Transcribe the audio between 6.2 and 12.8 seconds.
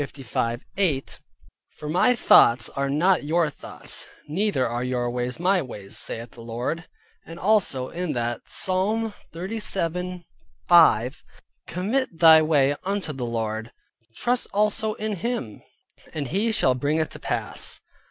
the Lord." And also that [in] Psalm 37.5: "Commit thy way